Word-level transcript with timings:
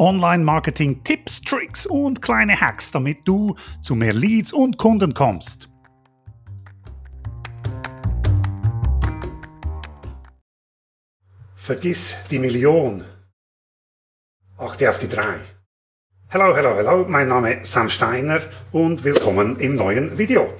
Online-Marketing, 0.00 1.04
Tipps, 1.04 1.42
Tricks 1.42 1.84
und 1.84 2.22
kleine 2.22 2.58
Hacks, 2.58 2.90
damit 2.90 3.28
du 3.28 3.54
zu 3.82 3.94
mehr 3.94 4.14
Leads 4.14 4.50
und 4.50 4.78
Kunden 4.78 5.12
kommst. 5.12 5.68
Vergiss 11.54 12.14
die 12.30 12.38
Million. 12.38 13.04
Achte 14.56 14.88
auf 14.88 14.98
die 14.98 15.08
drei. 15.08 15.40
Hallo, 16.30 16.56
hallo, 16.56 16.76
hallo, 16.76 17.04
mein 17.06 17.28
Name 17.28 17.60
ist 17.60 17.70
Sam 17.70 17.90
Steiner 17.90 18.40
und 18.72 19.04
willkommen 19.04 19.60
im 19.60 19.76
neuen 19.76 20.16
Video. 20.16 20.50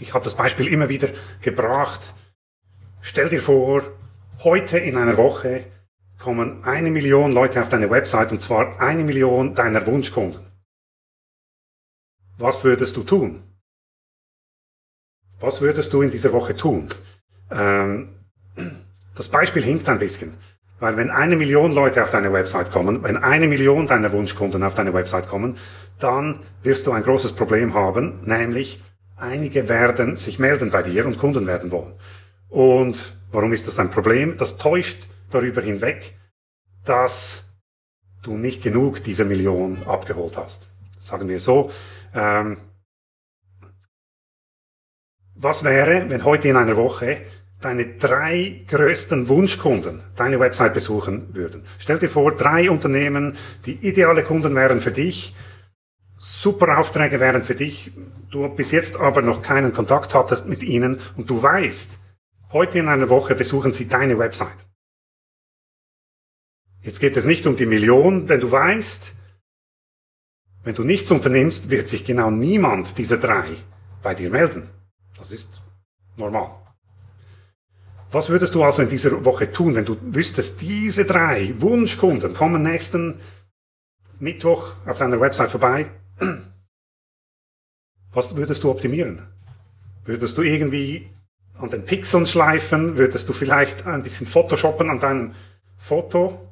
Ich 0.00 0.14
habe 0.14 0.24
das 0.24 0.34
Beispiel 0.34 0.68
immer 0.68 0.88
wieder 0.88 1.08
gebracht. 1.42 2.14
Stell 3.02 3.28
dir 3.28 3.42
vor, 3.42 3.82
heute 4.42 4.78
in 4.78 4.96
einer 4.96 5.18
Woche 5.18 5.66
kommen 6.22 6.62
eine 6.62 6.90
Million 6.90 7.32
Leute 7.32 7.60
auf 7.60 7.68
deine 7.68 7.90
Website 7.90 8.30
und 8.30 8.40
zwar 8.40 8.80
eine 8.80 9.02
Million 9.02 9.54
deiner 9.56 9.84
Wunschkunden. 9.86 10.40
Was 12.38 12.62
würdest 12.62 12.96
du 12.96 13.02
tun? 13.02 13.42
Was 15.40 15.60
würdest 15.60 15.92
du 15.92 16.02
in 16.02 16.12
dieser 16.12 16.32
Woche 16.32 16.56
tun? 16.56 16.88
Ähm, 17.50 18.08
das 19.16 19.28
Beispiel 19.28 19.62
hinkt 19.62 19.88
ein 19.88 19.98
bisschen, 19.98 20.34
weil 20.78 20.96
wenn 20.96 21.10
eine 21.10 21.34
Million 21.34 21.72
Leute 21.72 22.02
auf 22.02 22.12
deine 22.12 22.32
Website 22.32 22.70
kommen, 22.70 23.02
wenn 23.02 23.16
eine 23.16 23.48
Million 23.48 23.88
deiner 23.88 24.12
Wunschkunden 24.12 24.62
auf 24.62 24.74
deine 24.74 24.94
Website 24.94 25.26
kommen, 25.26 25.56
dann 25.98 26.38
wirst 26.62 26.86
du 26.86 26.92
ein 26.92 27.02
großes 27.02 27.32
Problem 27.32 27.74
haben, 27.74 28.20
nämlich 28.24 28.80
einige 29.16 29.68
werden 29.68 30.14
sich 30.14 30.38
melden 30.38 30.70
bei 30.70 30.82
dir 30.82 31.04
und 31.04 31.18
Kunden 31.18 31.48
werden 31.48 31.72
wollen. 31.72 31.94
Und 32.48 33.16
warum 33.32 33.52
ist 33.52 33.66
das 33.66 33.80
ein 33.80 33.90
Problem? 33.90 34.36
Das 34.36 34.56
täuscht 34.56 35.08
darüber 35.34 35.60
hinweg, 35.60 36.14
dass 36.84 37.48
du 38.22 38.36
nicht 38.36 38.62
genug 38.62 39.02
dieser 39.04 39.24
Million 39.24 39.82
abgeholt 39.84 40.36
hast. 40.36 40.68
Sagen 40.98 41.28
wir 41.28 41.40
so. 41.40 41.70
Ähm, 42.14 42.58
was 45.34 45.64
wäre, 45.64 46.08
wenn 46.08 46.24
heute 46.24 46.48
in 46.48 46.56
einer 46.56 46.76
Woche 46.76 47.22
deine 47.60 47.96
drei 47.96 48.64
größten 48.68 49.28
Wunschkunden 49.28 50.02
deine 50.14 50.38
Website 50.38 50.74
besuchen 50.74 51.34
würden? 51.34 51.64
Stell 51.78 51.98
dir 51.98 52.08
vor, 52.08 52.36
drei 52.36 52.70
Unternehmen, 52.70 53.36
die 53.66 53.74
ideale 53.86 54.22
Kunden 54.22 54.54
wären 54.54 54.80
für 54.80 54.92
dich, 54.92 55.34
super 56.16 56.78
Aufträge 56.78 57.18
wären 57.18 57.42
für 57.42 57.56
dich, 57.56 57.92
du 58.30 58.48
bis 58.48 58.70
jetzt 58.70 58.96
aber 58.96 59.22
noch 59.22 59.42
keinen 59.42 59.72
Kontakt 59.72 60.14
hattest 60.14 60.48
mit 60.48 60.62
ihnen 60.62 61.00
und 61.16 61.28
du 61.28 61.42
weißt, 61.42 61.98
heute 62.52 62.78
in 62.78 62.88
einer 62.88 63.08
Woche 63.08 63.34
besuchen 63.34 63.72
sie 63.72 63.88
deine 63.88 64.18
Website. 64.18 64.71
Jetzt 66.82 67.00
geht 67.00 67.16
es 67.16 67.24
nicht 67.24 67.46
um 67.46 67.56
die 67.56 67.66
Million, 67.66 68.26
denn 68.26 68.40
du 68.40 68.50
weißt, 68.50 69.12
wenn 70.64 70.74
du 70.74 70.84
nichts 70.84 71.10
unternimmst, 71.10 71.70
wird 71.70 71.88
sich 71.88 72.04
genau 72.04 72.30
niemand 72.30 72.98
dieser 72.98 73.16
drei 73.18 73.56
bei 74.02 74.14
dir 74.14 74.30
melden. 74.30 74.68
Das 75.16 75.32
ist 75.32 75.62
normal. 76.16 76.50
Was 78.10 78.28
würdest 78.28 78.54
du 78.54 78.62
also 78.62 78.82
in 78.82 78.90
dieser 78.90 79.24
Woche 79.24 79.50
tun, 79.50 79.74
wenn 79.74 79.84
du 79.84 79.96
wüsstest, 80.02 80.60
diese 80.60 81.04
drei 81.04 81.54
Wunschkunden 81.58 82.34
kommen 82.34 82.62
nächsten 82.62 83.20
Mittwoch 84.18 84.74
auf 84.86 84.98
deiner 84.98 85.20
Website 85.20 85.50
vorbei? 85.50 85.86
Was 88.12 88.36
würdest 88.36 88.62
du 88.62 88.70
optimieren? 88.70 89.26
Würdest 90.04 90.36
du 90.36 90.42
irgendwie 90.42 91.08
an 91.58 91.70
den 91.70 91.84
Pixeln 91.84 92.26
schleifen? 92.26 92.98
Würdest 92.98 93.28
du 93.28 93.32
vielleicht 93.32 93.86
ein 93.86 94.02
bisschen 94.02 94.26
Photoshoppen 94.26 94.90
an 94.90 95.00
deinem 95.00 95.34
Foto? 95.78 96.51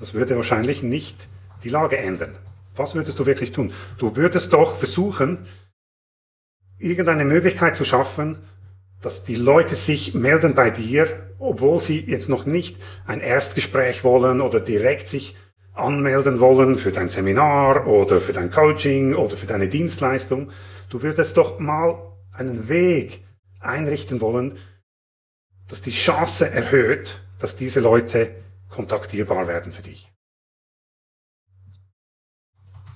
Das 0.00 0.14
würde 0.14 0.34
wahrscheinlich 0.34 0.82
nicht 0.82 1.28
die 1.62 1.68
Lage 1.68 1.98
ändern. 1.98 2.36
Was 2.74 2.94
würdest 2.94 3.18
du 3.18 3.26
wirklich 3.26 3.52
tun? 3.52 3.72
Du 3.98 4.16
würdest 4.16 4.52
doch 4.54 4.76
versuchen, 4.76 5.46
irgendeine 6.78 7.26
Möglichkeit 7.26 7.76
zu 7.76 7.84
schaffen, 7.84 8.38
dass 9.02 9.24
die 9.24 9.36
Leute 9.36 9.76
sich 9.76 10.14
melden 10.14 10.54
bei 10.54 10.70
dir, 10.70 11.30
obwohl 11.38 11.80
sie 11.80 12.00
jetzt 12.00 12.28
noch 12.28 12.46
nicht 12.46 12.76
ein 13.06 13.20
Erstgespräch 13.20 14.02
wollen 14.02 14.40
oder 14.40 14.60
direkt 14.60 15.08
sich 15.08 15.36
anmelden 15.74 16.40
wollen 16.40 16.76
für 16.76 16.92
dein 16.92 17.08
Seminar 17.08 17.86
oder 17.86 18.20
für 18.20 18.32
dein 18.32 18.50
Coaching 18.50 19.14
oder 19.14 19.36
für 19.36 19.46
deine 19.46 19.68
Dienstleistung. 19.68 20.50
Du 20.88 21.02
würdest 21.02 21.36
doch 21.36 21.58
mal 21.58 22.12
einen 22.32 22.68
Weg 22.68 23.22
einrichten 23.60 24.20
wollen, 24.20 24.56
dass 25.68 25.82
die 25.82 25.92
Chance 25.92 26.50
erhöht, 26.50 27.20
dass 27.38 27.56
diese 27.56 27.80
Leute 27.80 28.30
kontaktierbar 28.70 29.46
werden 29.46 29.72
für 29.72 29.82
dich. 29.82 30.10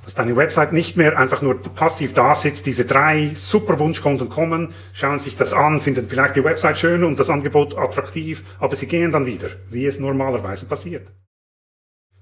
Dass 0.05 0.15
deine 0.15 0.37
Website 0.37 0.73
nicht 0.73 0.97
mehr 0.97 1.19
einfach 1.19 1.41
nur 1.41 1.63
passiv 1.63 2.13
da 2.13 2.35
sitzt, 2.35 2.67
diese 2.67 2.85
drei 2.85 3.33
super 3.35 3.79
Wunschkunden 3.79 4.29
kommen, 4.29 4.75
schauen 4.93 5.19
sich 5.19 5.35
das 5.35 5.55
an, 5.55 5.81
finden 5.81 6.07
vielleicht 6.07 6.37
die 6.37 6.45
Website 6.45 6.79
schön 6.79 7.05
und 7.05 7.19
das 7.19 7.31
Angebot 7.31 7.77
attraktiv, 7.79 8.45
aber 8.61 8.77
sie 8.77 8.87
gehen 8.87 9.13
dann 9.13 9.25
wieder, 9.25 9.49
wie 9.71 9.87
es 9.87 9.99
normalerweise 9.99 10.67
passiert. 10.67 11.09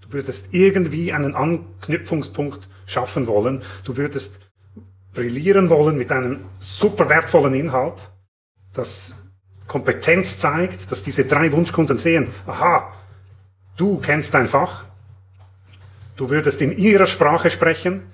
Du 0.01 0.13
würdest 0.13 0.55
irgendwie 0.55 1.13
einen 1.13 1.35
Anknüpfungspunkt 1.35 2.69
schaffen 2.87 3.27
wollen, 3.27 3.63
du 3.85 3.97
würdest 3.97 4.41
brillieren 5.13 5.69
wollen 5.69 5.99
mit 5.99 6.13
einem 6.13 6.45
super 6.59 7.09
wertvollen 7.09 7.55
Inhalt, 7.55 8.13
das 8.73 9.17
Kompetenz 9.67 10.39
zeigt, 10.39 10.91
dass 10.91 11.03
diese 11.03 11.25
drei 11.25 11.51
Wunschkunden 11.53 11.99
sehen, 11.99 12.29
aha, 12.47 12.93
Du 13.83 13.99
kennst 13.99 14.33
dein 14.33 14.47
Fach. 14.47 14.85
Du 16.15 16.31
würdest 16.31 16.61
in 16.61 16.79
ihrer 16.79 17.09
Sprache 17.09 17.51
sprechen. 17.51 18.05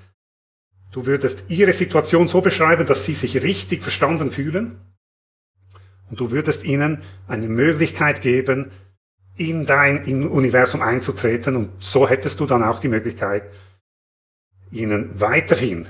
Du 0.93 1.05
würdest 1.05 1.51
ihre 1.51 1.75
Situation 1.75 2.27
so 2.27 2.41
beschreiben, 2.41 2.87
dass 2.87 3.05
sie 3.05 3.13
sich 3.13 3.43
richtig 3.43 3.83
verstanden 3.83 4.31
fühlen. 4.31 4.81
Und 6.09 6.21
du 6.21 6.31
würdest 6.31 6.65
ihnen 6.65 7.03
eine 7.27 7.49
Möglichkeit 7.49 8.23
geben, 8.23 8.71
in 9.37 9.67
dein 9.67 10.07
Universum 10.31 10.81
einzutreten. 10.81 11.55
Und 11.55 11.85
so 11.85 12.09
hättest 12.09 12.41
du 12.41 12.47
dann 12.47 12.65
auch 12.65 12.81
die 12.81 12.89
Möglichkeit, 12.89 13.53
ihnen 14.71 15.21
weiterhin 15.21 15.87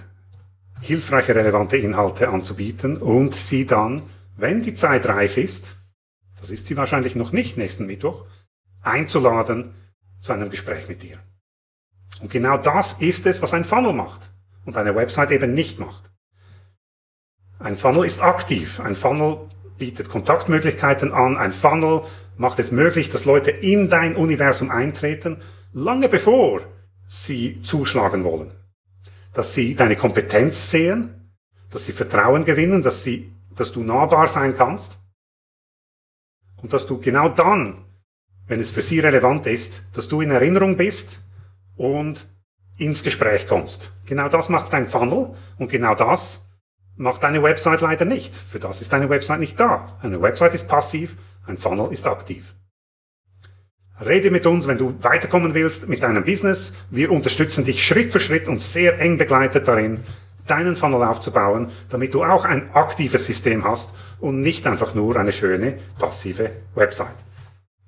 hilfreiche, 0.80 1.36
relevante 1.36 1.76
Inhalte 1.76 2.30
anzubieten 2.30 2.96
und 2.96 3.36
sie 3.36 3.64
dann, 3.64 4.02
wenn 4.36 4.60
die 4.60 4.74
Zeit 4.74 5.06
reif 5.06 5.36
ist, 5.36 5.76
das 6.40 6.50
ist 6.50 6.66
sie 6.66 6.76
wahrscheinlich 6.76 7.14
noch 7.14 7.30
nicht 7.30 7.56
nächsten 7.56 7.86
Mittwoch, 7.86 8.26
einzuladen 8.82 9.74
zu 10.20 10.32
einem 10.32 10.50
Gespräch 10.50 10.88
mit 10.88 11.02
dir. 11.02 11.18
Und 12.20 12.30
genau 12.30 12.56
das 12.58 12.94
ist 12.94 13.26
es, 13.26 13.42
was 13.42 13.54
ein 13.54 13.64
Funnel 13.64 13.92
macht 13.92 14.30
und 14.64 14.76
eine 14.76 14.94
Website 14.94 15.30
eben 15.30 15.54
nicht 15.54 15.78
macht. 15.78 16.10
Ein 17.58 17.76
Funnel 17.76 18.04
ist 18.04 18.22
aktiv. 18.22 18.80
Ein 18.80 18.94
Funnel 18.94 19.48
bietet 19.78 20.08
Kontaktmöglichkeiten 20.08 21.12
an. 21.12 21.36
Ein 21.36 21.52
Funnel 21.52 22.02
macht 22.36 22.58
es 22.58 22.70
möglich, 22.70 23.10
dass 23.10 23.24
Leute 23.24 23.50
in 23.50 23.90
dein 23.90 24.16
Universum 24.16 24.70
eintreten, 24.70 25.42
lange 25.72 26.08
bevor 26.08 26.60
sie 27.06 27.62
zuschlagen 27.62 28.24
wollen. 28.24 28.52
Dass 29.32 29.54
sie 29.54 29.74
deine 29.74 29.96
Kompetenz 29.96 30.70
sehen, 30.70 31.32
dass 31.70 31.86
sie 31.86 31.92
Vertrauen 31.92 32.44
gewinnen, 32.44 32.82
dass 32.82 33.02
sie, 33.02 33.32
dass 33.54 33.72
du 33.72 33.82
nahbar 33.82 34.28
sein 34.28 34.56
kannst 34.56 34.98
und 36.62 36.72
dass 36.72 36.86
du 36.86 37.00
genau 37.00 37.28
dann 37.28 37.84
wenn 38.48 38.60
es 38.60 38.70
für 38.70 38.82
sie 38.82 38.98
relevant 38.98 39.46
ist, 39.46 39.82
dass 39.92 40.08
du 40.08 40.20
in 40.20 40.30
Erinnerung 40.30 40.76
bist 40.76 41.20
und 41.76 42.26
ins 42.78 43.02
Gespräch 43.02 43.46
kommst. 43.46 43.92
Genau 44.06 44.28
das 44.28 44.48
macht 44.48 44.72
dein 44.72 44.86
Funnel 44.86 45.34
und 45.58 45.70
genau 45.70 45.94
das 45.94 46.48
macht 46.96 47.22
deine 47.22 47.42
Website 47.42 47.80
leider 47.80 48.04
nicht. 48.04 48.34
Für 48.34 48.58
das 48.58 48.80
ist 48.80 48.92
deine 48.92 49.08
Website 49.08 49.40
nicht 49.40 49.58
da. 49.60 49.98
Eine 50.02 50.20
Website 50.20 50.54
ist 50.54 50.68
passiv, 50.68 51.16
ein 51.46 51.56
Funnel 51.56 51.92
ist 51.92 52.06
aktiv. 52.06 52.54
Rede 54.04 54.30
mit 54.30 54.46
uns, 54.46 54.68
wenn 54.68 54.78
du 54.78 54.94
weiterkommen 55.02 55.54
willst 55.54 55.88
mit 55.88 56.02
deinem 56.02 56.24
Business. 56.24 56.76
Wir 56.90 57.10
unterstützen 57.10 57.64
dich 57.64 57.84
Schritt 57.84 58.12
für 58.12 58.20
Schritt 58.20 58.46
und 58.46 58.60
sehr 58.60 59.00
eng 59.00 59.18
begleitet 59.18 59.66
darin, 59.66 60.04
deinen 60.46 60.76
Funnel 60.76 61.02
aufzubauen, 61.02 61.70
damit 61.90 62.14
du 62.14 62.24
auch 62.24 62.44
ein 62.44 62.70
aktives 62.74 63.26
System 63.26 63.64
hast 63.64 63.94
und 64.20 64.40
nicht 64.40 64.66
einfach 64.66 64.94
nur 64.94 65.16
eine 65.16 65.32
schöne 65.32 65.78
passive 65.98 66.50
Website. 66.74 67.14